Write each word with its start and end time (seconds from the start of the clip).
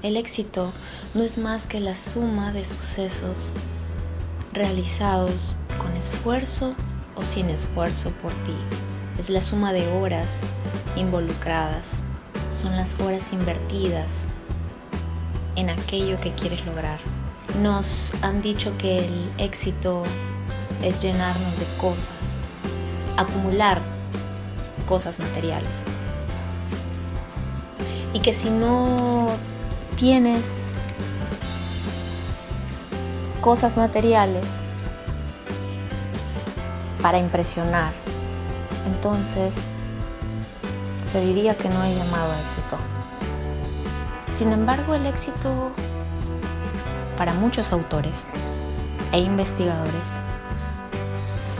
El 0.00 0.16
éxito 0.16 0.70
no 1.12 1.24
es 1.24 1.38
más 1.38 1.66
que 1.66 1.80
la 1.80 1.96
suma 1.96 2.52
de 2.52 2.64
sucesos 2.64 3.52
realizados 4.52 5.56
con 5.80 5.90
esfuerzo 5.96 6.74
o 7.16 7.24
sin 7.24 7.50
esfuerzo 7.50 8.10
por 8.22 8.32
ti. 8.44 8.54
Es 9.18 9.28
la 9.28 9.42
suma 9.42 9.72
de 9.72 9.88
horas 9.88 10.44
involucradas. 10.94 12.04
Son 12.52 12.76
las 12.76 13.00
horas 13.00 13.32
invertidas 13.32 14.28
en 15.56 15.68
aquello 15.68 16.20
que 16.20 16.32
quieres 16.32 16.64
lograr. 16.64 17.00
Nos 17.60 18.14
han 18.22 18.40
dicho 18.40 18.72
que 18.74 19.04
el 19.04 19.32
éxito 19.38 20.04
es 20.80 21.02
llenarnos 21.02 21.58
de 21.58 21.66
cosas, 21.76 22.38
acumular 23.16 23.82
cosas 24.86 25.18
materiales. 25.18 25.86
Y 28.14 28.20
que 28.20 28.32
si 28.32 28.48
no 28.48 29.36
tienes 29.98 30.68
cosas 33.40 33.76
materiales 33.76 34.44
para 37.02 37.18
impresionar, 37.18 37.92
entonces 38.86 39.72
se 41.04 41.20
diría 41.20 41.56
que 41.56 41.68
no 41.68 41.80
hay 41.80 41.96
llamado 41.96 42.32
éxito. 42.44 42.76
Sin 44.32 44.52
embargo, 44.52 44.94
el 44.94 45.04
éxito 45.06 45.72
para 47.16 47.32
muchos 47.34 47.72
autores 47.72 48.28
e 49.10 49.18
investigadores 49.18 50.20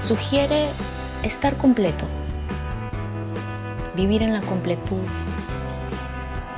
sugiere 0.00 0.70
estar 1.22 1.56
completo, 1.56 2.04
vivir 3.94 4.22
en 4.24 4.32
la 4.32 4.40
completud 4.40 5.06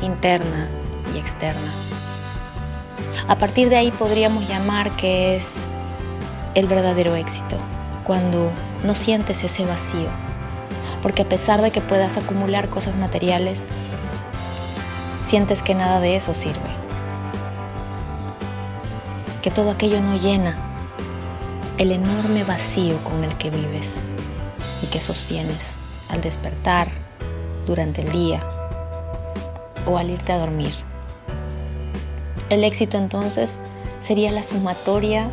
interna 0.00 0.70
externa. 1.18 1.72
A 3.28 3.38
partir 3.38 3.68
de 3.68 3.76
ahí 3.76 3.90
podríamos 3.90 4.48
llamar 4.48 4.94
que 4.96 5.36
es 5.36 5.70
el 6.54 6.66
verdadero 6.66 7.16
éxito, 7.16 7.56
cuando 8.04 8.50
no 8.84 8.94
sientes 8.94 9.42
ese 9.42 9.64
vacío, 9.64 10.08
porque 11.02 11.22
a 11.22 11.28
pesar 11.28 11.60
de 11.60 11.70
que 11.70 11.80
puedas 11.80 12.16
acumular 12.16 12.68
cosas 12.68 12.96
materiales, 12.96 13.66
sientes 15.20 15.62
que 15.62 15.74
nada 15.74 16.00
de 16.00 16.16
eso 16.16 16.34
sirve, 16.34 16.70
que 19.42 19.50
todo 19.50 19.70
aquello 19.70 20.00
no 20.00 20.16
llena 20.18 20.56
el 21.78 21.92
enorme 21.92 22.44
vacío 22.44 23.02
con 23.04 23.22
el 23.24 23.36
que 23.36 23.50
vives 23.50 24.02
y 24.82 24.86
que 24.86 25.00
sostienes 25.00 25.78
al 26.08 26.20
despertar 26.20 26.88
durante 27.66 28.02
el 28.02 28.12
día 28.12 28.40
o 29.84 29.98
al 29.98 30.10
irte 30.10 30.32
a 30.32 30.38
dormir. 30.38 30.74
El 32.48 32.62
éxito 32.62 32.96
entonces 32.96 33.60
sería 33.98 34.30
la 34.30 34.44
sumatoria 34.44 35.30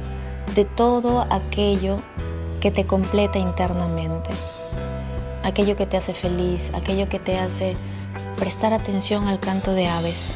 de 0.55 0.65
todo 0.65 1.27
aquello 1.29 1.99
que 2.59 2.71
te 2.71 2.87
completa 2.87 3.37
internamente, 3.37 4.31
aquello 5.43 5.75
que 5.75 5.85
te 5.85 5.95
hace 5.95 6.15
feliz, 6.15 6.71
aquello 6.73 7.07
que 7.07 7.19
te 7.19 7.37
hace 7.37 7.77
prestar 8.35 8.73
atención 8.73 9.27
al 9.27 9.39
canto 9.39 9.73
de 9.73 9.87
aves. 9.87 10.33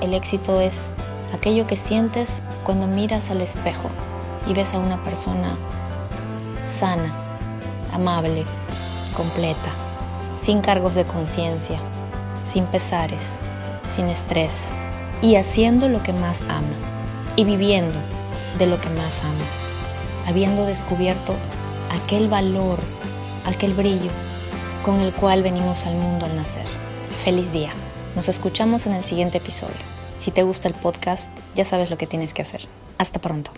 El 0.00 0.14
éxito 0.14 0.60
es 0.60 0.94
aquello 1.34 1.66
que 1.66 1.76
sientes 1.76 2.44
cuando 2.62 2.86
miras 2.86 3.30
al 3.32 3.40
espejo 3.40 3.90
y 4.46 4.54
ves 4.54 4.72
a 4.72 4.78
una 4.78 5.02
persona 5.02 5.56
sana, 6.64 7.12
amable, 7.92 8.44
completa, 9.16 9.70
sin 10.40 10.60
cargos 10.60 10.94
de 10.94 11.04
conciencia, 11.06 11.80
sin 12.44 12.66
pesares, 12.66 13.38
sin 13.84 14.06
estrés 14.06 14.72
y 15.22 15.36
haciendo 15.36 15.88
lo 15.88 16.02
que 16.02 16.12
más 16.12 16.42
ama 16.48 16.66
y 17.36 17.44
viviendo 17.44 17.96
de 18.58 18.66
lo 18.66 18.80
que 18.80 18.88
más 18.90 19.22
ama, 19.22 19.44
habiendo 20.26 20.64
descubierto 20.66 21.34
aquel 21.90 22.28
valor, 22.28 22.78
aquel 23.44 23.74
brillo 23.74 24.10
con 24.84 25.00
el 25.00 25.12
cual 25.12 25.42
venimos 25.42 25.84
al 25.84 25.96
mundo 25.96 26.26
al 26.26 26.36
nacer. 26.36 26.66
Feliz 27.24 27.52
día. 27.52 27.72
Nos 28.14 28.28
escuchamos 28.28 28.86
en 28.86 28.92
el 28.92 29.04
siguiente 29.04 29.38
episodio. 29.38 29.74
Si 30.16 30.30
te 30.30 30.42
gusta 30.42 30.68
el 30.68 30.74
podcast, 30.74 31.30
ya 31.54 31.64
sabes 31.64 31.90
lo 31.90 31.98
que 31.98 32.06
tienes 32.06 32.32
que 32.32 32.42
hacer. 32.42 32.62
Hasta 32.98 33.20
pronto. 33.20 33.50